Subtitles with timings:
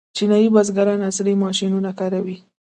[0.15, 2.37] چینايي بزګران عصري ماشینونه کاروي.